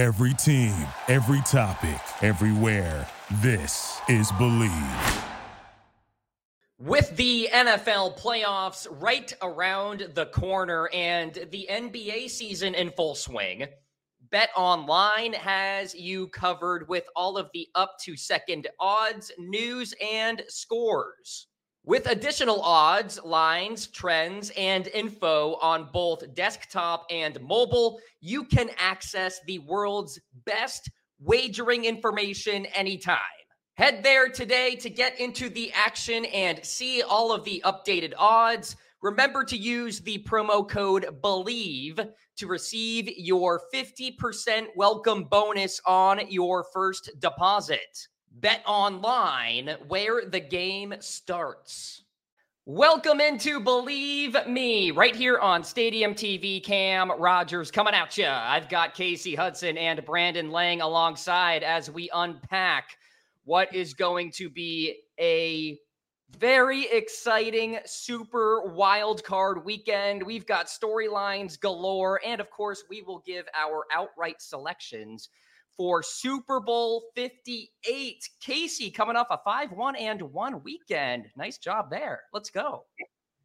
[0.00, 0.74] Every team,
[1.08, 3.06] every topic, everywhere.
[3.42, 5.24] This is Bleav.
[6.78, 13.66] With the NFL playoffs right around the corner and the NBA season in full swing,
[14.32, 21.48] BetOnline has you covered with all of the up to second odds, news, and scores.
[21.84, 29.40] With additional odds, lines, trends, and info on both desktop and mobile, you can access
[29.46, 33.18] the world's best wagering information anytime.
[33.76, 38.76] Head there today to get into the action and see all of the updated odds.
[39.00, 41.98] Remember to use the promo code BELIEVE
[42.36, 48.06] to receive your 50% welcome bonus on your first deposit.
[48.38, 52.04] BetOnline where the game starts.
[52.66, 56.62] Welcome into Bleav Me right here on Stadium TV.
[56.62, 58.26] Cam Rogers coming at you.
[58.26, 62.96] I've got Kasey Hudson and Brandon Lang alongside as we unpack
[63.44, 65.78] what is going to be a
[66.38, 70.22] very exciting super wild card weekend.
[70.22, 72.20] We've got storylines galore.
[72.24, 75.30] And of course, we will give our outright selections
[75.80, 78.28] for Super Bowl 58.
[78.46, 81.24] Kasey coming off a 5 1 and 1 weekend.
[81.38, 82.20] Nice job there.
[82.34, 82.84] Let's go.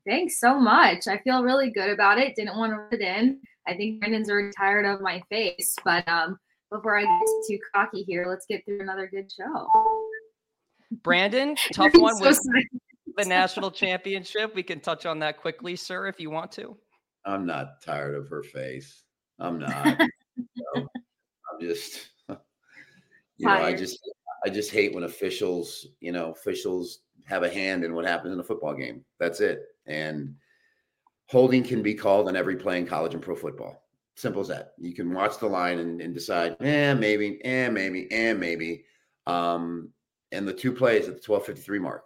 [0.05, 1.07] Thanks so much.
[1.07, 2.35] I feel really good about it.
[2.35, 3.39] Didn't want to put it in.
[3.69, 6.37] I think Brandon's already tired of my face, but um,
[6.69, 9.69] before I get too cocky here, let's get through another good show.
[11.03, 12.39] Brandon, tough one so with
[13.15, 14.53] the national championship.
[14.53, 16.75] We can touch on that quickly, sir, if you want to.
[17.25, 19.03] I'm not tired of her face.
[19.39, 20.01] I'm not.
[20.75, 22.09] I'm just,
[23.37, 23.99] you know, I just,
[24.45, 28.39] I just hate when officials, you know, officials have a hand in what happens in
[28.39, 29.03] a football game.
[29.19, 29.63] That's it.
[29.85, 30.35] And
[31.27, 33.81] holding can be called on every play in college and pro football.
[34.15, 34.73] Simple as that.
[34.77, 38.85] You can watch the line and, and decide, eh, maybe, eh, maybe, eh, maybe.
[39.27, 39.89] Um,
[40.31, 42.03] and the two plays at the 1253 mark.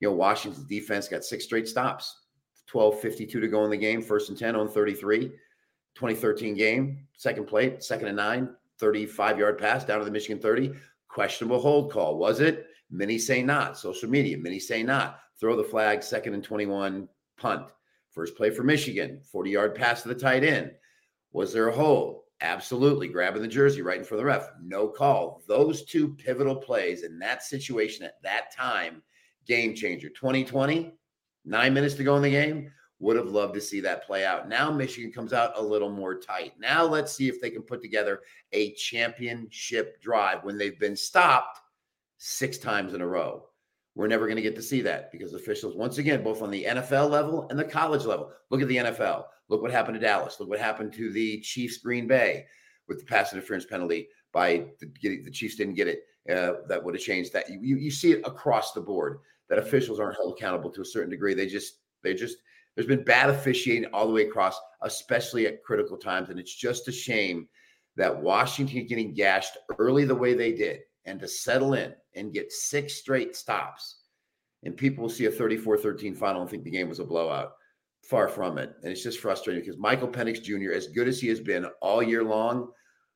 [0.00, 2.26] You know, Washington's defense got six straight stops,
[2.70, 5.28] 1252 to go in the game, first and 10 on 33,
[5.94, 10.72] 2013 game, second plate, second and nine, 35 yard pass down to the Michigan 30.
[11.08, 12.18] Questionable hold call.
[12.18, 12.66] Was it?
[12.90, 13.78] Many say not.
[13.78, 15.20] Social media, many say not.
[15.38, 17.70] Throw the flag, second and 21, punt.
[18.10, 20.72] First play for Michigan, 40 yard pass to the tight end.
[21.32, 22.22] Was there a hold?
[22.40, 23.08] Absolutely.
[23.08, 24.50] Grabbing the jersey right in front of the ref.
[24.62, 25.42] No call.
[25.48, 29.02] Those two pivotal plays in that situation at that time,
[29.46, 30.08] game changer.
[30.08, 30.92] 2020,
[31.44, 32.72] nine minutes to go in the game.
[33.00, 34.48] Would have loved to see that play out.
[34.48, 36.54] Now Michigan comes out a little more tight.
[36.58, 38.20] Now let's see if they can put together
[38.52, 41.60] a championship drive when they've been stopped
[42.16, 43.44] six times in a row.
[43.94, 46.64] We're never going to get to see that because officials, once again, both on the
[46.64, 49.24] NFL level and the college level, look at the NFL.
[49.48, 50.38] Look what happened to Dallas.
[50.38, 52.46] Look what happened to the Chiefs Green Bay
[52.86, 56.02] with the pass interference penalty by the, the Chiefs didn't get it.
[56.30, 57.48] Uh, that would have changed that.
[57.48, 61.10] You, you see it across the board that officials aren't held accountable to a certain
[61.10, 61.34] degree.
[61.34, 62.36] They just they just
[62.78, 66.86] there's been bad officiating all the way across, especially at critical times, and it's just
[66.86, 67.48] a shame
[67.96, 72.52] that Washington getting gashed early the way they did and to settle in and get
[72.52, 74.02] six straight stops.
[74.62, 77.54] And people will see a 34 13 final and think the game was a blowout.
[78.04, 78.76] Far from it.
[78.84, 82.00] And it's just frustrating because Michael Penix Jr., as good as he has been all
[82.00, 82.70] year long,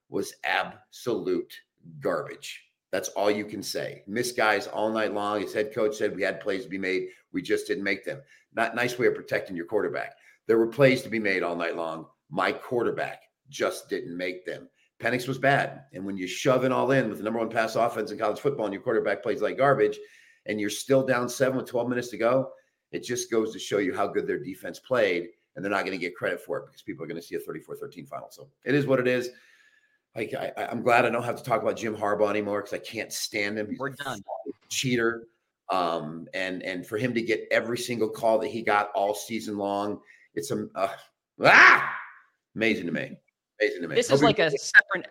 [0.08, 1.54] was absolute
[2.00, 2.64] garbage.
[2.90, 4.02] That's all you can say.
[4.08, 5.40] Missed guys all night long.
[5.40, 7.10] His head coach said we had plays to be made.
[7.32, 8.20] We just didn't make them.
[8.54, 10.16] Not nice way of protecting your quarterback.
[10.46, 12.06] There were plays to be made all night long.
[12.30, 14.68] My quarterback just didn't make them.
[15.02, 15.84] Penix was bad.
[15.92, 18.40] And when you shove it all in with the number one pass offense in college
[18.40, 19.98] football and your quarterback plays like garbage
[20.46, 22.50] and you're still down seven with 12 minutes to go,
[22.92, 25.28] it just goes to show you how good their defense played.
[25.54, 27.34] And they're not going to get credit for it because people are going to see
[27.34, 28.28] a 34 13 final.
[28.30, 29.30] So it is what it is.
[30.14, 32.78] Like I, am glad I don't have to talk about Jim Harbaugh anymore because I
[32.78, 33.68] can't stand him.
[33.68, 34.22] He's We're done.
[34.70, 35.24] Cheater.
[35.70, 39.56] Um, and and for him to get every single call that he got all season
[39.56, 40.00] long,
[40.34, 40.88] it's a uh,
[41.44, 41.94] ah,
[42.54, 43.16] amazing to me.
[43.60, 43.94] Amazing to me.
[43.94, 45.06] This is like a separate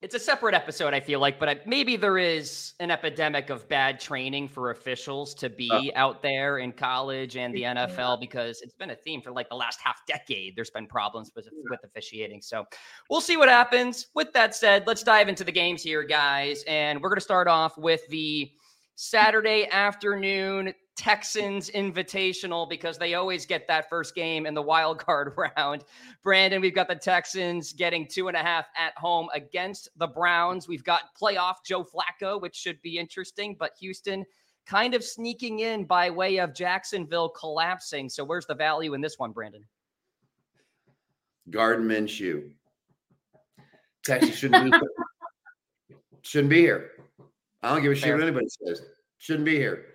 [0.00, 3.68] it's a separate episode i feel like but I, maybe there is an epidemic of
[3.68, 8.60] bad training for officials to be uh, out there in college and the nfl because
[8.60, 10.56] it's been a theme for like the last half decade.
[10.56, 12.40] There's been problems with, with officiating.
[12.42, 12.64] So
[13.10, 14.06] we'll see what happens.
[14.14, 16.64] With that said let's dive into the games here guys.
[16.66, 18.50] And we're going to start off with the
[19.00, 25.34] saturday afternoon Texans Invitational because they always get that first game in the wild card
[25.56, 25.84] round.
[26.24, 30.66] Brandon, we've got the Texans getting two and a half at home against the Browns.
[30.66, 34.24] We've got playoff Joe Flacco, which should be interesting, but Houston
[34.66, 38.08] kind of sneaking in by way of Jacksonville collapsing.
[38.08, 39.64] So where's the value in this one, Brandon?
[41.48, 42.50] Gardner Minshew.
[44.04, 44.78] Texas shouldn't be
[46.22, 46.97] shouldn't be here.
[47.62, 48.82] I don't give a shit what anybody says.
[49.18, 49.86] Shouldn't be here.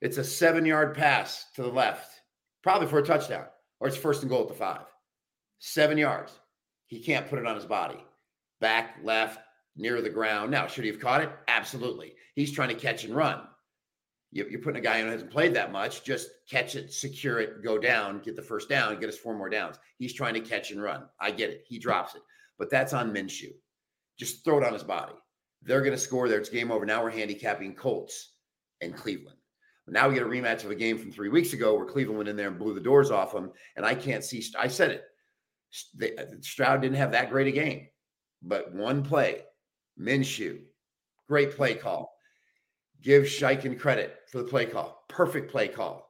[0.00, 2.20] It's a seven yard pass to the left,
[2.62, 3.46] probably for a touchdown,
[3.80, 4.84] or it's first and goal at the five.
[5.58, 6.32] Seven yards.
[6.86, 8.04] He can't put it on his body.
[8.60, 9.40] Back, left,
[9.76, 10.50] near the ground.
[10.50, 11.30] Now, should he have caught it?
[11.48, 12.14] Absolutely.
[12.34, 13.40] He's trying to catch and run.
[14.30, 17.78] You're putting a guy who hasn't played that much, just catch it, secure it, go
[17.78, 19.78] down, get the first down, get us four more downs.
[19.98, 21.06] He's trying to catch and run.
[21.18, 21.64] I get it.
[21.66, 22.20] He drops it,
[22.58, 23.52] but that's on Minshew.
[24.18, 25.14] Just throw it on his body.
[25.62, 26.38] They're going to score there.
[26.38, 26.86] It's game over.
[26.86, 28.34] Now we're handicapping Colts
[28.80, 29.38] and Cleveland.
[29.90, 32.28] Now we get a rematch of a game from three weeks ago where Cleveland went
[32.28, 33.50] in there and blew the doors off them.
[33.76, 34.44] And I can't see.
[34.58, 36.18] I said it.
[36.18, 37.88] Uh, Stroud didn't have that great a game,
[38.42, 39.42] but one play,
[40.00, 40.60] Minshew,
[41.28, 42.14] great play call.
[43.02, 45.04] Give Steichen credit for the play call.
[45.08, 46.08] Perfect play call.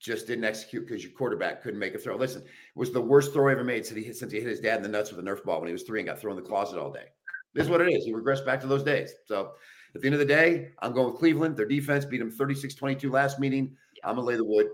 [0.00, 2.16] Just didn't execute because your quarterback couldn't make a throw.
[2.16, 4.76] Listen, it was the worst throw ever made since he, since he hit his dad
[4.76, 6.42] in the nuts with a Nerf ball when he was three and got thrown in
[6.42, 7.06] the closet all day.
[7.54, 8.04] This is what it is.
[8.04, 9.14] He regressed back to those days.
[9.26, 9.52] So
[9.94, 11.56] at the end of the day, I'm going with Cleveland.
[11.56, 13.76] Their defense beat them 36 22 last meeting.
[14.02, 14.66] I'm going to lay the wood.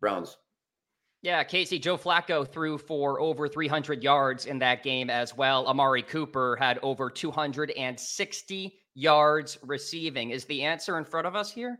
[0.00, 0.36] Browns.
[1.22, 5.66] Yeah, Kasey, Joe Flacco threw for over 300 yards in that game as well.
[5.66, 10.30] Amari Cooper had over 260 yards receiving.
[10.30, 11.78] Is the answer in front of us here?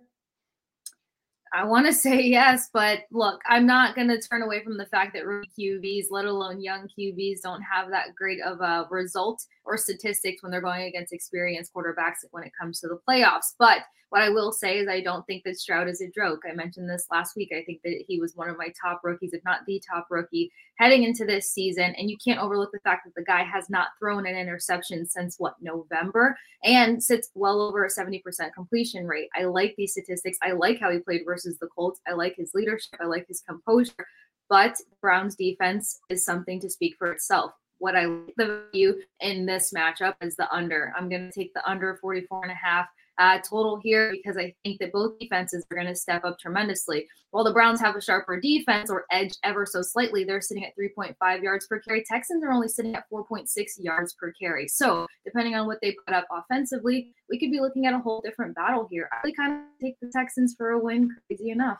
[1.52, 4.86] I want to say yes, but look, I'm not going to turn away from the
[4.86, 9.76] fact that QBs, let alone young QBs, don't have that great of a result or
[9.76, 13.54] statistics when they're going against experienced quarterbacks when it comes to the playoffs.
[13.58, 16.40] But what I will say is I don't think that Stroud is a joke.
[16.48, 17.52] I mentioned this last week.
[17.52, 20.50] I think that he was one of my top rookies, if not the top rookie,
[20.78, 21.94] heading into this season.
[21.96, 25.36] And you can't overlook the fact that the guy has not thrown an interception since
[25.38, 28.22] what November and sits well over a 70%
[28.54, 29.28] completion rate.
[29.36, 30.38] I like these statistics.
[30.42, 32.00] I like how he played versus the Colts.
[32.06, 32.98] I like his leadership.
[33.00, 34.06] I like his composure.
[34.48, 39.46] But Brown's defense is something to speak for itself what I like the view in
[39.46, 40.92] this matchup is the under.
[40.96, 42.86] I'm going to take the under 44 and a half
[43.18, 47.06] uh, total here because I think that both defenses are going to step up tremendously.
[47.30, 50.72] While the Browns have a sharper defense or edge ever so slightly, they're sitting at
[50.80, 52.04] 3.5 yards per carry.
[52.04, 53.46] Texans are only sitting at 4.6
[53.78, 54.66] yards per carry.
[54.68, 58.22] So, depending on what they put up offensively, we could be looking at a whole
[58.22, 59.08] different battle here.
[59.12, 61.78] I really kind of take the Texans for a win, crazy enough.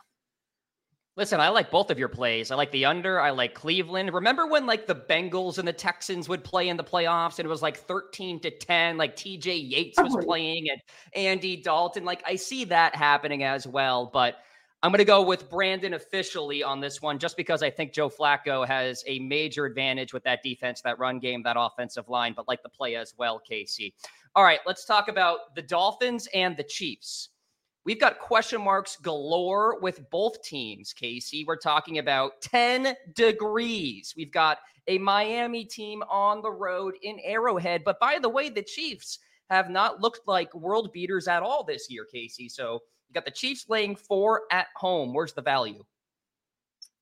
[1.19, 2.49] Listen, I like both of your plays.
[2.49, 3.19] I like the under.
[3.19, 4.13] I like Cleveland.
[4.13, 7.49] Remember when like the Bengals and the Texans would play in the playoffs and it
[7.49, 10.79] was like 13 to 10, like TJ Yates was playing and
[11.13, 12.05] Andy Dalton.
[12.05, 14.05] Like I see that happening as well.
[14.05, 14.37] But
[14.81, 18.09] I'm going to go with Brandon officially on this one just because I think Joe
[18.09, 22.47] Flacco has a major advantage with that defense, that run game, that offensive line, but
[22.47, 23.91] like the play as well, Kasey.
[24.35, 27.27] All right, let's talk about the Dolphins and the Chiefs.
[27.89, 31.43] We've got question marks galore with both teams, Kasey.
[31.47, 34.13] We're talking about 10 degrees.
[34.15, 37.81] We've got a Miami team on the road in Arrowhead.
[37.83, 39.17] But by the way, the Chiefs
[39.49, 42.47] have not looked like world beaters at all this year, Kasey.
[42.47, 42.73] So
[43.07, 45.11] you got the Chiefs laying four at home.
[45.11, 45.83] Where's the value?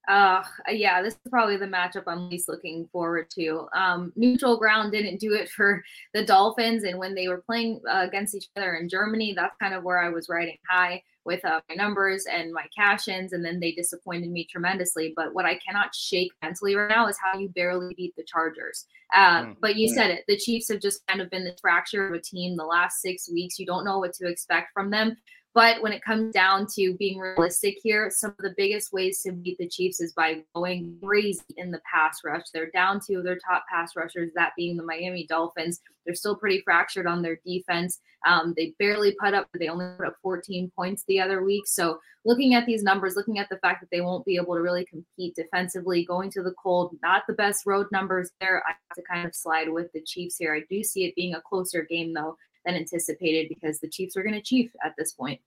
[0.07, 3.67] Uh, yeah, this is probably the matchup I'm least looking forward to.
[3.75, 5.83] Um, neutral ground didn't do it for
[6.13, 9.73] the Dolphins, and when they were playing uh, against each other in Germany, that's kind
[9.73, 13.43] of where I was riding high with uh, my numbers and my cash ins, and
[13.43, 15.13] then they disappointed me tremendously.
[15.15, 18.85] But what I cannot shake mentally right now is how you barely beat the Chargers.
[19.13, 22.07] Uh, mm But you said it, the Chiefs have just kind of been this fracture
[22.07, 23.59] of a team the last six weeks.
[23.59, 25.17] You don't know what to expect from them.
[25.57, 29.31] But when it comes down to being realistic here, some of the biggest ways to
[29.31, 32.43] beat the Chiefs is by going crazy in the pass rush.
[32.53, 35.81] They're down to their top pass rushers, that being the Miami Dolphins.
[36.05, 37.99] They're still pretty fractured on their defense.
[38.27, 41.65] Um, they barely put up, they only put up 14 points the other week.
[41.65, 44.61] So looking at these numbers, looking at the fact that they won't be able to
[44.61, 48.63] really compete defensively, going to the cold, not the best road numbers there.
[48.67, 50.53] I have to kind of slide with the Chiefs here.
[50.53, 52.37] I do see it being a closer game though
[52.67, 55.41] than anticipated because the Chiefs are going to chief at this point.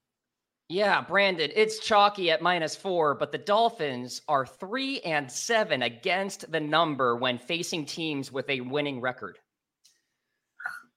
[0.70, 6.52] Yeah, Brandon, it's chalky at minus four, but the Dolphins are three and seven against
[6.52, 9.40] the number when facing teams with a winning record.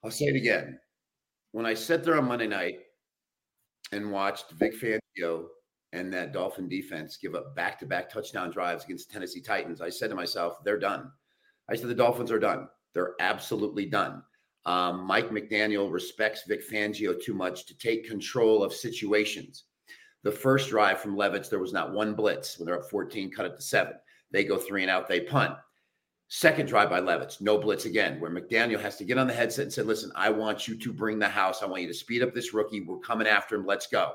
[0.04, 0.78] I'll say it again.
[1.54, 2.82] When I sat there on Monday night
[3.92, 5.46] and watched Vic Fangio
[5.92, 9.82] and that Dolphin defense give up back to back touchdown drives against the Tennessee Titans,
[9.82, 11.12] I said to myself, they're done.
[11.68, 12.68] I said, the Dolphins are done.
[12.94, 14.22] They're absolutely done.
[14.66, 19.66] Um, Mike McDaniel respects Vic Fangio too much to take control of situations.
[20.24, 22.58] The first drive from Levis, there was not one blitz.
[22.58, 23.94] When they're up 14, cut it to seven.
[24.32, 25.54] They go three and out, they punt.
[26.30, 29.66] Second drive by Levis, no blitz again, where McDaniel has to get on the headset
[29.66, 31.62] and say, Listen, I want you to bring the house.
[31.62, 32.82] I want you to speed up this rookie.
[32.82, 33.66] We're coming after him.
[33.66, 34.14] Let's go.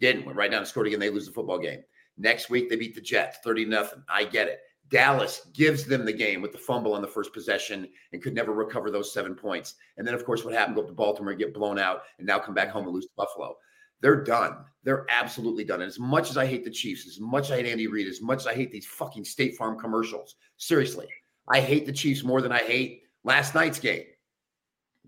[0.00, 0.26] Didn't.
[0.26, 1.00] Went right down and scored again.
[1.00, 1.80] They lose the football game.
[2.18, 4.02] Next week, they beat the Jets 30 nothing.
[4.08, 4.60] I get it.
[4.88, 8.52] Dallas gives them the game with the fumble on the first possession and could never
[8.52, 9.74] recover those seven points.
[9.96, 10.76] And then, of course, what happened?
[10.76, 13.12] Go up to Baltimore, get blown out, and now come back home and lose to
[13.16, 13.56] Buffalo.
[14.00, 14.58] They're done.
[14.84, 15.80] They're absolutely done.
[15.80, 18.06] And as much as I hate the Chiefs, as much as I hate Andy Reid,
[18.06, 21.08] as much as I hate these fucking State Farm commercials, seriously,
[21.48, 24.04] I hate the Chiefs more than I hate last night's game.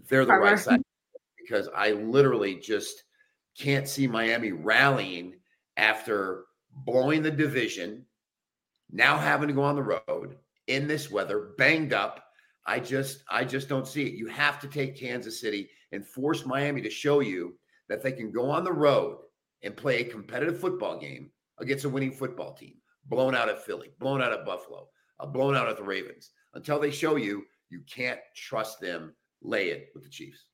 [0.08, 0.80] They're the right side
[1.38, 3.04] because I literally just
[3.58, 5.34] can't see Miami rallying
[5.76, 6.44] after
[6.84, 8.04] blowing the division,
[8.90, 12.24] now having to go on the road in this weather, banged up.
[12.66, 14.14] I just I just don't see it.
[14.14, 18.30] You have to take Kansas City and force Miami to show you that they can
[18.30, 19.18] go on the road
[19.62, 22.74] and play a competitive football game against a winning football team,
[23.06, 26.30] blown out at Philly, blown out at Buffalo, uh, blown out at the Ravens.
[26.54, 29.14] Until they show you, you can't trust them.
[29.42, 30.44] Lay it with the Chiefs.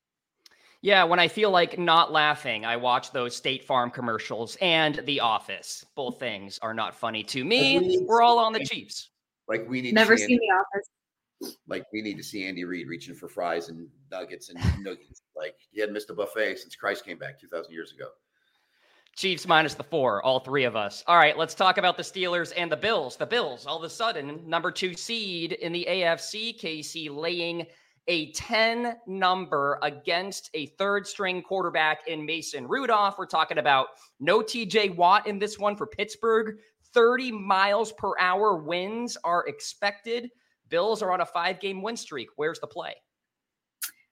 [0.84, 5.18] Yeah, when I feel like not laughing, I watch those State Farm commercials and The
[5.18, 5.82] Office.
[5.94, 8.04] Both things are not funny to me.
[8.06, 9.08] We're all on the Chiefs.
[9.48, 11.56] Like we need never seen The Office.
[11.66, 15.22] Like we need to see Andy Reid reaching for fries and nuggets and nuggets.
[15.34, 18.08] Like he hadn't missed a buffet since Christ came back two thousand years ago.
[19.16, 21.02] Chiefs minus the four, all three of us.
[21.06, 23.16] All right, let's talk about the Steelers and the Bills.
[23.16, 26.60] The Bills, all of a sudden, number two seed in the AFC.
[26.60, 27.66] KC laying
[28.08, 33.16] a 10 number against a third string quarterback in Mason Rudolph.
[33.18, 33.88] We're talking about
[34.20, 36.56] no TJ Watt in this one for Pittsburgh.
[36.92, 40.30] 30 miles per hour winds are expected.
[40.68, 42.28] Bills are on a five game win streak.
[42.36, 42.94] Where's the play?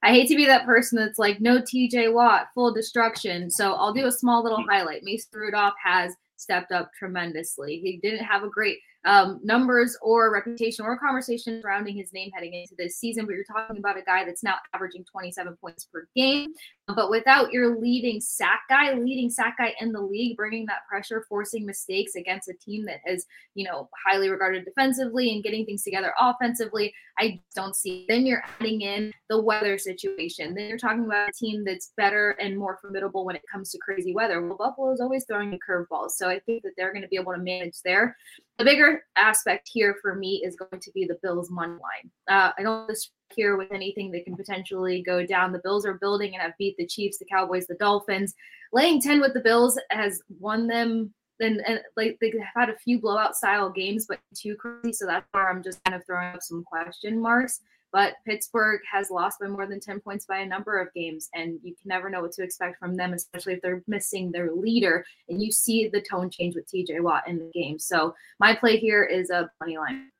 [0.03, 3.51] I hate to be that person that's like, no TJ Watt, full destruction.
[3.51, 4.67] So I'll do a small little mm.
[4.69, 5.05] highlight.
[5.05, 7.79] Mason Rudolph has stepped up tremendously.
[7.79, 12.55] He didn't have a great um, numbers or reputation or conversation surrounding his name heading
[12.55, 16.07] into this season, but you're talking about a guy that's now averaging 27 points per
[16.15, 16.53] game.
[16.95, 21.25] But without your leading sack guy, leading sack guy in the league, bringing that pressure,
[21.29, 25.83] forcing mistakes against a team that is, you know, highly regarded defensively and getting things
[25.83, 28.07] together offensively, I don't see.
[28.09, 30.55] Then you're adding in the weather situation.
[30.55, 33.79] Then you're talking about a team that's better and more formidable when it comes to
[33.79, 34.41] crazy weather.
[34.41, 37.17] Well, Buffalo is always throwing a curveball, so I think that they're going to be
[37.17, 38.17] able to manage there.
[38.59, 42.11] The bigger aspect here for me is going to be the Bills money line.
[42.29, 42.95] Uh, I don't
[43.35, 45.53] here with anything that can potentially go down.
[45.53, 48.35] The Bills are building and have beat the Chiefs, the Cowboys, the Dolphins.
[48.73, 53.01] Laying 10 with the Bills has won them and, and like they've had a few
[53.01, 54.93] blowout style games, but too crazy.
[54.93, 57.61] So that's where I'm just kind of throwing up some question marks.
[57.93, 61.59] But Pittsburgh has lost by more than 10 points by a number of games, and
[61.63, 65.05] you can never know what to expect from them, especially if they're missing their leader.
[65.29, 67.79] And you see the tone change with TJ Watt in the game.
[67.79, 70.11] So my play here is a money line.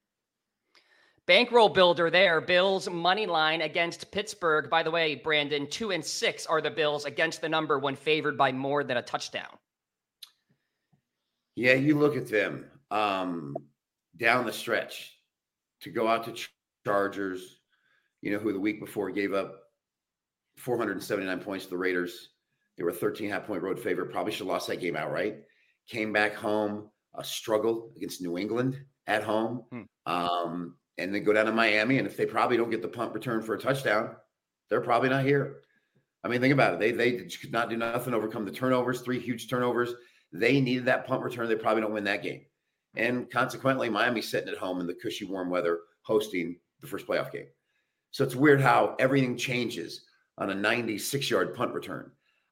[1.27, 2.41] Bankroll builder there.
[2.41, 4.69] Bills money line against Pittsburgh.
[4.69, 8.37] By the way, Brandon, two and six are the Bills against the number when favored
[8.37, 9.57] by more than a touchdown.
[11.55, 13.55] Yeah, you look at them um,
[14.17, 15.17] down the stretch
[15.83, 16.49] to go out to
[16.85, 17.61] Chargers,
[18.21, 19.55] you know, who the week before gave up
[20.57, 22.31] 479 points to the Raiders.
[22.77, 24.11] They were 13 half point road favorite.
[24.11, 25.37] Probably should have lost that game outright.
[25.89, 29.63] Came back home, a struggle against New England at home.
[29.71, 29.83] Hmm.
[30.07, 31.99] Um, and then go down to Miami.
[31.99, 34.15] And if they probably don't get the punt return for a touchdown,
[34.69, 35.61] they're probably not here.
[36.25, 36.81] I mean, think about it.
[36.81, 39.95] They they could not do nothing, overcome the turnovers, three huge turnovers.
[40.33, 41.49] They needed that punt return.
[41.49, 42.43] They probably don't win that game.
[42.95, 47.33] And consequently, Miami's sitting at home in the cushy, warm weather, hosting the first playoff
[47.33, 47.47] game.
[48.11, 50.05] So it's weird how everything changes
[50.39, 52.11] on a 96 yard punt return.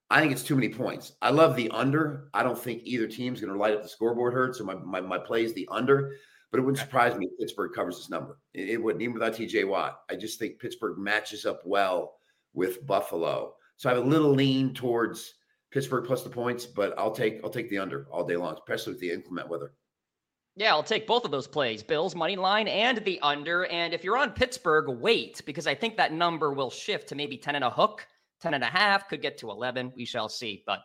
[0.09, 1.12] I think it's too many points.
[1.23, 2.30] I love the under.
[2.35, 4.56] I don't think either team's going to light up the scoreboard hurt.
[4.56, 6.16] So my, my, my play is the under.
[6.50, 8.38] But it wouldn't surprise me if Pittsburgh covers this number.
[8.54, 10.00] It, it wouldn't, even without TJ Watt.
[10.11, 12.16] I just think Pittsburgh matches up well
[12.52, 13.54] with Buffalo.
[13.76, 15.35] So I have a little lean towards
[15.71, 18.95] Pittsburgh plus the points, but I'll take I'll take the under all day long, especially
[18.95, 19.73] with the inclement weather.
[20.57, 23.66] Yeah, I'll take both of those plays, Bills money line and the under.
[23.66, 27.37] And if you're on Pittsburgh, wait, because I think that number will shift to maybe
[27.37, 28.07] 10 and a hook,
[28.42, 29.92] 10 and a half, could get to 11.
[29.97, 30.64] We shall see.
[30.66, 30.80] But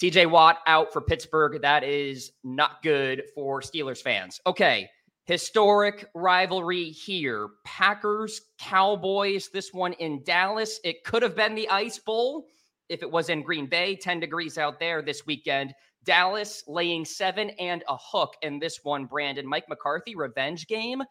[0.00, 1.60] TJ Watt out for Pittsburgh.
[1.62, 4.40] That is not good for Steelers fans.
[4.46, 4.88] Okay.
[5.24, 7.48] Historic rivalry here.
[7.64, 10.78] Packers, Cowboys, this one in Dallas.
[10.84, 12.46] It could have been the Ice Bowl
[12.88, 15.74] if it was in Green Bay, 10 degrees out there this weekend.
[16.04, 19.46] Dallas laying seven and a hook in this one, Brandon.
[19.46, 21.02] Mike McCarthy, revenge game.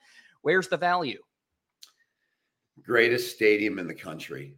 [0.42, 1.22] Where's the value?
[2.82, 4.56] Greatest stadium in the country.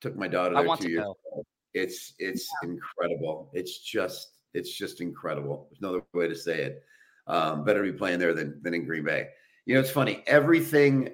[0.00, 1.44] Took my daughter there two years ago.
[1.74, 2.70] It's it's yeah.
[2.70, 3.50] incredible.
[3.52, 5.68] It's just it's just incredible.
[5.70, 6.82] There's no other way to say it.
[7.26, 9.28] Um, better be playing there than than in Green Bay.
[9.66, 10.22] You know, it's funny.
[10.26, 11.10] Everything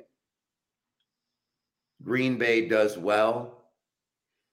[2.03, 3.65] Green Bay does well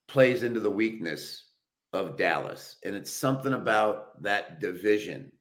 [0.08, 1.46] plays into the weakness
[1.94, 2.78] of Dallas.
[2.84, 5.32] And it's something about that division.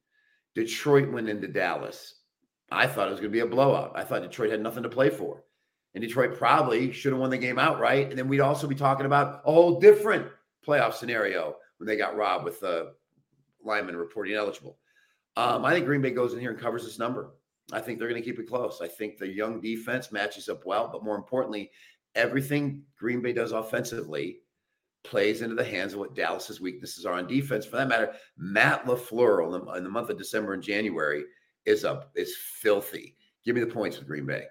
[0.55, 2.15] Detroit went into Dallas
[2.71, 3.93] I thought it was going to be a blowout.
[3.95, 5.43] I thought Detroit had nothing to play for.
[5.93, 8.09] And Detroit probably should have won the game outright.
[8.09, 10.27] And then we'd also be talking about a whole different
[10.65, 12.93] playoff scenario when they got robbed with the
[13.63, 14.77] lineman reporting eligible.
[15.37, 17.31] Um, I think Green Bay goes in here and covers this number.
[17.73, 18.79] I think they're going to keep it close.
[18.81, 21.71] I think the young defense matches up well, but more importantly,
[22.13, 24.39] everything Green Bay does offensively
[25.03, 27.65] plays into the hands of what Dallas's weaknesses are on defense.
[27.65, 31.25] For that matter, Matt LaFleur in the, in the month of December and January
[31.65, 33.15] is up is filthy.
[33.43, 34.45] Give me the points with Green Bay.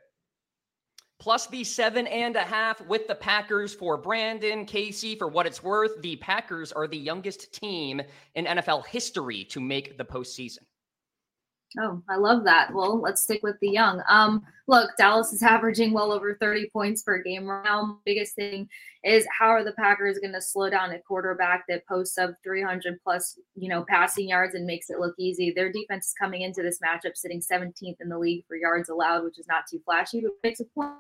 [1.18, 5.16] Plus the seven and a half with the Packers for Brandon Kasey.
[5.16, 8.02] For what it's worth, the Packers are the youngest team
[8.35, 10.59] in NFL history to make the postseason.
[11.78, 12.73] Oh, I love that.
[12.73, 14.00] Well, let's stick with the young.
[14.09, 17.99] Um, look, Dallas is averaging well over 30 points per game right now.
[18.04, 18.69] Biggest thing
[19.02, 23.00] is how are the Packers going to slow down a quarterback that posts up 300
[23.02, 25.50] plus, you know, passing yards and makes it look easy.
[25.50, 29.25] Their defense is coming into this matchup sitting 17th in the league for yards allowed,
[29.25, 30.93] which is not too flashy, but makes a point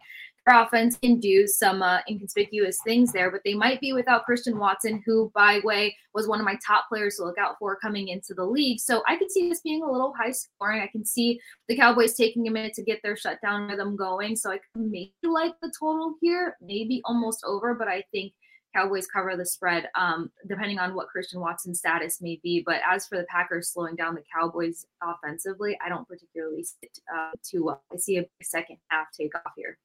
[0.46, 5.02] offense can do some uh, inconspicuous things there, but they might be without Christian Watson,
[5.06, 8.34] who, by way, was one of my top players to look out for coming into
[8.34, 8.80] the league.
[8.80, 10.82] So I can see this being a little high scoring.
[10.82, 14.36] I can see the Cowboys taking a minute to get their shutdown rhythm going.
[14.36, 18.32] So I can maybe like the total here, maybe almost over, but I think
[18.74, 22.62] Cowboys cover the spread, um, depending on what Christian Watson's status may be.
[22.66, 27.30] But as for the Packers slowing down the Cowboys offensively, I don't particularly sit uh,
[27.42, 27.82] too well.
[27.92, 29.78] I see a second half takeoff here.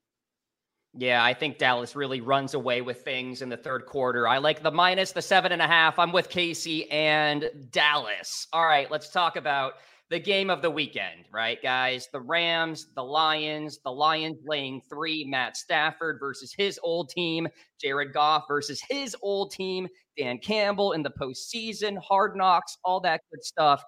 [0.96, 4.28] Yeah, I think Dallas really runs away with things in the third quarter.
[4.28, 6.00] I like the minus the seven and a half.
[6.00, 8.48] I'm with Kasey and Dallas.
[8.54, 9.74] All right, let's talk about
[10.10, 12.08] the game of the weekend, right, guys?
[12.12, 17.48] The Rams, the Lions, the Lions laying three, Matt Stafford versus his old team,
[17.80, 23.22] Jared Goff versus his old team, Dan Campbell in the postseason, hard knocks, all that
[23.32, 23.84] good stuff.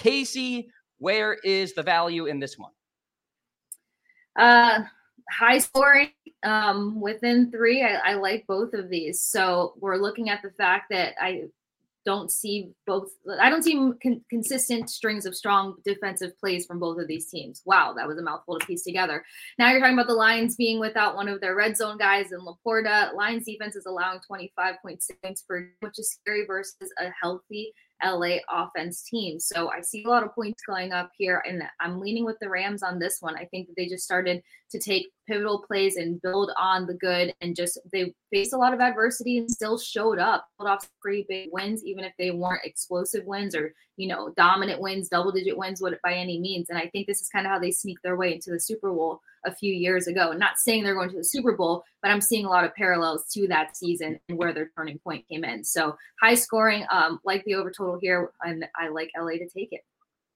[0.00, 2.72] Kasey, where is the value in this one?
[4.38, 4.84] Uh,
[5.30, 6.10] high scoring
[6.44, 7.82] um, within three.
[7.82, 9.20] I, I, like both of these.
[9.20, 11.44] So we're looking at the fact that I
[12.04, 13.10] don't see both.
[13.40, 17.62] I don't see con- consistent strings of strong defensive plays from both of these teams.
[17.64, 19.24] Wow, that was a mouthful to piece together.
[19.58, 22.38] Now you're talking about the Lions being without one of their red zone guys in
[22.38, 23.12] LaPorta.
[23.14, 27.72] Lions defense is allowing 25.6 points per, which is scary versus a healthy
[28.04, 29.38] LA offense team.
[29.40, 32.48] So I see a lot of points going up here, and I'm leaning with the
[32.48, 33.36] Rams on this one.
[33.36, 37.34] I think that they just started to take pivotal plays and build on the good,
[37.40, 41.24] and just they faced a lot of adversity and still showed up, pulled off pretty
[41.28, 45.56] big wins, even if they weren't explosive wins or you know dominant wins, double digit
[45.56, 46.70] wins, what by any means.
[46.70, 48.90] And I think this is kind of how they sneak their way into the Super
[48.90, 50.32] Bowl a few years ago.
[50.32, 53.26] Not saying they're going to the Super Bowl, but I'm seeing a lot of parallels
[53.32, 55.64] to that season and where their turning point came in.
[55.64, 59.72] So high scoring, um, like the over total here, and I like LA to take
[59.72, 59.80] it.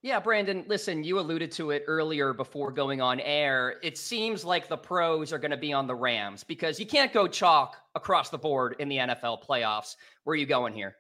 [0.03, 3.77] Yeah, Brandon, listen, you alluded to it earlier before going on air.
[3.83, 7.13] It seems like the pros are going to be on the Rams because you can't
[7.13, 9.97] go chalk across the board in the NFL playoffs.
[10.25, 10.97] Where are you going here?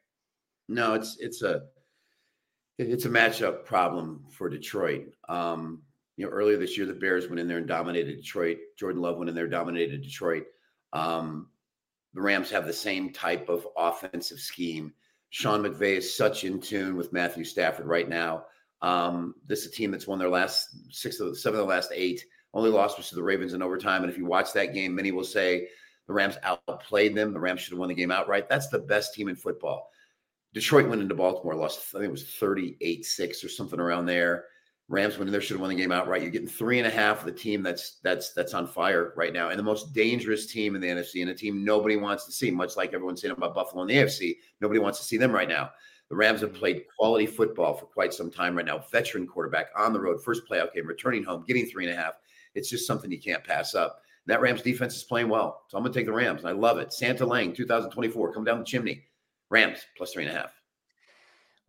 [0.68, 1.62] No, it's it's a
[2.78, 5.14] it's a matchup problem for Detroit.
[5.28, 5.82] Um,
[6.20, 8.58] you know, earlier this year, the Bears went in there and dominated Detroit.
[8.78, 10.44] Jordan Love went in there, dominated Detroit.
[10.92, 11.48] Um,
[12.12, 14.92] the Rams have the same type of offensive scheme.
[15.30, 18.44] Sean McVay is such in tune with Matthew Stafford right now.
[18.82, 21.72] Um, this is a team that's won their last six of the seven of the
[21.72, 22.22] last eight.
[22.52, 24.02] Only loss was to the Ravens in overtime.
[24.02, 25.68] And if you watch that game, many will say
[26.06, 27.32] the Rams outplayed them.
[27.32, 28.46] The Rams should have won the game outright.
[28.50, 29.88] That's the best team in football.
[30.52, 34.44] Detroit went into Baltimore, lost, I think it was 38 6 or something around there.
[34.90, 36.20] Rams went in there, should have won the game outright.
[36.20, 39.32] You're getting three and a half of the team that's that's that's on fire right
[39.32, 42.32] now, and the most dangerous team in the NFC, and a team nobody wants to
[42.32, 42.50] see.
[42.50, 45.48] Much like everyone's saying about Buffalo in the AFC, nobody wants to see them right
[45.48, 45.70] now.
[46.08, 46.58] The Rams have mm-hmm.
[46.58, 48.78] played quality football for quite some time right now.
[48.90, 52.14] Veteran quarterback on the road, first playoff game, returning home, getting three and a half.
[52.56, 54.02] It's just something you can't pass up.
[54.26, 56.44] That Rams defense is playing well, so I'm going to take the Rams.
[56.44, 56.92] I love it.
[56.92, 59.04] Santa Lang, 2024, come down the chimney.
[59.50, 60.59] Rams plus three and a half.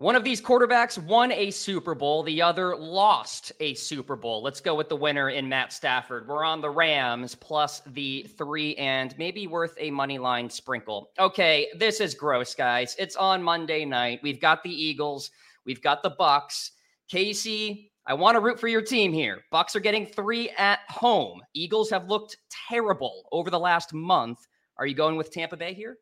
[0.02, 4.42] One of these quarterbacks won a Super Bowl, the other lost a Super Bowl.
[4.42, 6.28] Let's go with the winner in Matt Stafford.
[6.28, 11.12] We're on the Rams plus the three and maybe worth a money line sprinkle.
[11.20, 12.96] Okay, this is gross, guys.
[12.98, 14.22] It's on Monday night.
[14.24, 15.30] We've got the Eagles,
[15.68, 16.72] we've got the Bucs.
[17.14, 19.44] Kasey, I want to root for your team here.
[19.54, 21.42] Bucs are getting three at home.
[21.54, 22.38] Eagles have looked
[22.68, 24.40] terrible over the last month.
[24.78, 26.00] Are you going with Tampa Bay here?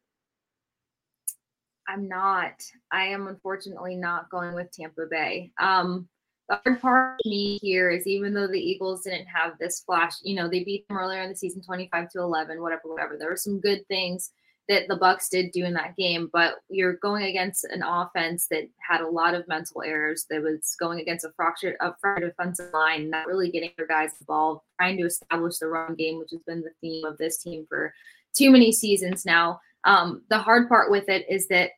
[1.89, 2.63] I'm not.
[2.91, 5.51] I am unfortunately not going with Tampa Bay.
[5.59, 6.07] Um,
[6.47, 10.13] the hard part for me here is even though the Eagles didn't have this flash,
[10.23, 13.17] you know, they beat them earlier in the season 25 to 11, whatever, whatever.
[13.17, 14.31] There were some good things
[14.67, 18.69] that the Bucs did do in that game, but you're going against an offense that
[18.87, 20.27] had a lot of mental errors.
[20.29, 24.11] That was going against a fractured, a fractured defensive line, not really getting their guys
[24.19, 27.65] involved, trying to establish the run game, which has been the theme of this team
[27.67, 27.93] for
[28.35, 29.59] too many seasons now.
[29.85, 31.71] Um, the hard part with it is that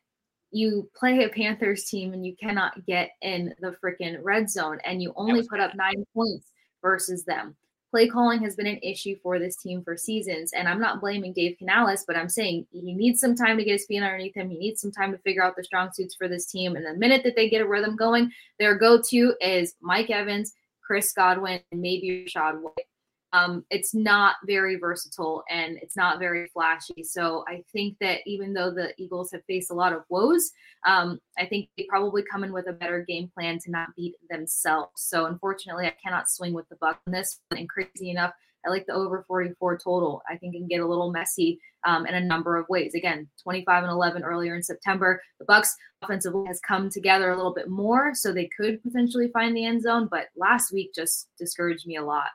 [0.52, 5.02] you play a Panthers team and you cannot get in the freaking red zone, and
[5.02, 7.56] you only put up nine points versus them
[7.92, 10.52] play calling has been an issue for this team for seasons.
[10.54, 13.72] And I'm not blaming Dave Canales, but I'm saying he needs some time to get
[13.72, 14.48] his feet underneath him.
[14.48, 16.74] He needs some time to figure out the strong suits for this team.
[16.74, 20.54] And the minute that they get a rhythm going, their go to is Mike Evans,
[20.82, 22.86] Chris Godwin, and maybe Rachaad White
[23.32, 27.02] um, it's not very versatile and it's not very flashy.
[27.02, 30.50] So I think that even though the Eagles have faced a lot of woes,
[30.86, 34.14] um, I think they probably come in with a better game plan to not beat
[34.28, 34.92] themselves.
[34.96, 37.40] So unfortunately, I cannot swing with the buck on this.
[37.50, 38.32] And crazy enough,
[38.66, 40.22] I like the over 44 total.
[40.28, 42.94] I think it can get a little messy um, in a number of ways.
[42.94, 45.22] Again, 25 and 11 earlier in September.
[45.40, 45.70] The Bucs
[46.02, 49.82] offensively has come together a little bit more, so they could potentially find the end
[49.82, 50.08] zone.
[50.10, 52.28] But last week just discouraged me a lot.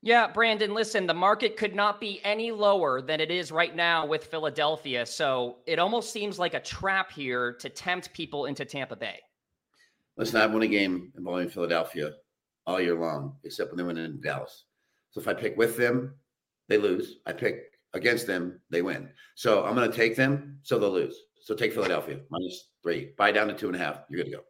[0.00, 4.06] Yeah, Brandon, listen, the market could not be any lower than it is right now
[4.06, 5.04] with Philadelphia.
[5.04, 9.18] So it almost seems like a trap here to tempt people into Tampa Bay.
[10.16, 12.12] Listen, I've won a game involving Philadelphia
[12.64, 14.66] all year long, except when they went in Dallas.
[15.10, 16.14] So if I pick with them,
[16.68, 17.16] they lose.
[17.26, 19.08] I pick against them, they win.
[19.34, 21.16] So I'm going to take them, so they'll lose.
[21.40, 24.02] So take Philadelphia minus three, buy down to two and a half.
[24.08, 24.42] You're good to go.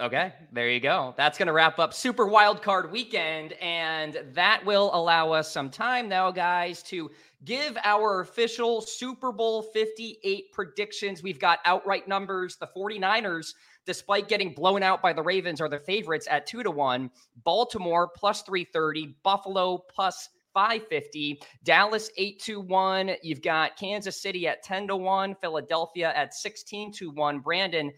[0.00, 1.12] Okay, there you go.
[1.18, 5.68] That's going to wrap up Super Wild Card Weekend, and that will allow us some
[5.68, 7.10] time now, guys, to
[7.44, 11.22] give our official Super Bowl 58 predictions.
[11.22, 12.56] We've got outright numbers.
[12.56, 13.52] The 49ers,
[13.84, 17.10] despite getting blown out by the Ravens, are the favorites at 2 to 1.
[17.44, 23.10] Baltimore plus 330, Buffalo plus 550, Dallas 8 to 1.
[23.22, 27.40] You've got Kansas City at 10 to 1, Philadelphia at 16 to 1.
[27.40, 27.92] Brandon,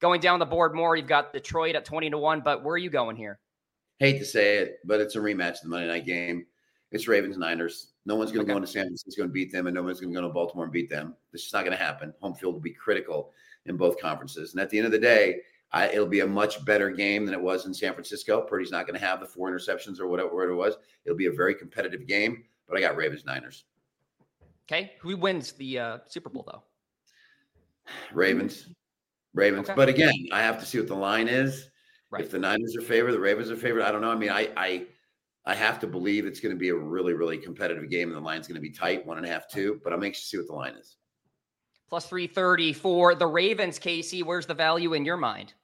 [0.00, 2.78] Going down the board more, you've got Detroit at 20 to 1, but where are
[2.78, 3.38] you going here?
[3.98, 6.46] Hate to say it, but it's a rematch of the Monday night game.
[6.90, 7.88] It's Ravens Niners.
[8.06, 8.54] No one's going to okay.
[8.54, 10.64] go into San Francisco and beat them, and no one's going to go to Baltimore
[10.64, 11.14] and beat them.
[11.32, 12.14] This is not going to happen.
[12.22, 13.32] Home field will be critical
[13.66, 14.52] in both conferences.
[14.52, 17.34] And at the end of the day, I, it'll be a much better game than
[17.34, 18.40] it was in San Francisco.
[18.40, 20.76] Purdy's not going to have the four interceptions or whatever it was.
[21.04, 23.64] It'll be a very competitive game, but I got Ravens Niners.
[24.66, 24.92] Okay.
[25.00, 26.62] Who wins the uh, Super Bowl, though?
[28.12, 28.68] Ravens.
[29.34, 29.68] Ravens.
[29.68, 29.76] Okay.
[29.76, 31.68] But again, I have to see what the line is.
[32.10, 32.24] Right.
[32.24, 33.82] If the Niners are favored, the Ravens are favored.
[33.82, 34.10] I don't know.
[34.10, 34.86] I mean, I I
[35.46, 38.20] I have to believe it's going to be a really, really competitive game and the
[38.20, 39.80] line's going to be tight, one and a half, two.
[39.82, 40.96] But I'm anxious to see what the line is.
[41.88, 44.24] Plus 330 for the Ravens, Kasey.
[44.24, 45.54] Where's the value in your mind?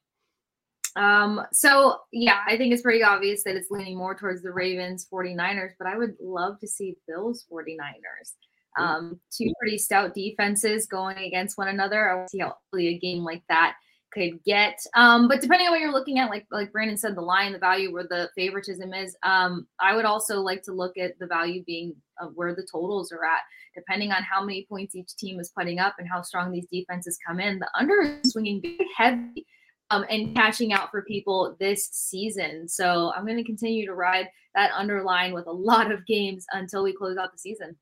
[0.96, 5.06] Um, so yeah, I think it's pretty obvious that it's leaning more towards the Ravens
[5.12, 8.32] 49ers, but I would love to see Bills 49ers.
[8.78, 12.10] Um, two pretty stout defenses going against one another.
[12.10, 13.76] I want to see how ugly a game like that
[14.12, 14.78] could get.
[14.94, 17.58] Um, but depending on what you're looking at, like like Brandon said, the line, the
[17.58, 19.16] value, where the favoritism is.
[19.22, 23.12] Um, I would also like to look at the value being of where the totals
[23.12, 23.40] are at,
[23.74, 27.18] depending on how many points each team is putting up and how strong these defenses
[27.26, 27.58] come in.
[27.58, 29.46] The under is swinging very heavy.
[29.90, 32.66] Um, and cashing out for people this season.
[32.66, 36.82] So I'm going to continue to ride that underline with a lot of games until
[36.82, 37.76] we close out the season.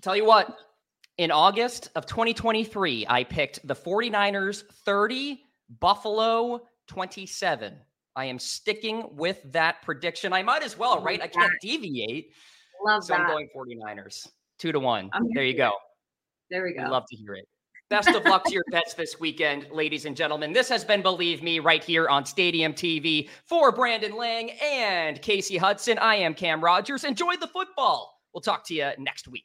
[0.00, 0.56] Tell you what,
[1.18, 5.42] in August of 2023, I picked the 49ers 30,
[5.80, 7.76] Buffalo 27.
[8.14, 10.32] I am sticking with that prediction.
[10.32, 11.22] I might as well, right?
[11.22, 12.32] I can't deviate.
[12.84, 13.20] Love so that.
[13.20, 14.28] I'm going 49ers.
[14.58, 15.10] Two to one.
[15.34, 15.72] There you go.
[16.50, 16.82] There we go.
[16.90, 17.48] love to hear it.
[17.88, 20.52] Best of luck to your bets this weekend, ladies and gentlemen.
[20.52, 25.58] This has been Bleav Me right here on Stadium TV for Brandon Lang and Kasey
[25.58, 25.98] Hudson.
[25.98, 27.04] I am Cam Rogers.
[27.04, 28.18] Enjoy the football.
[28.32, 29.44] We'll talk to you next week.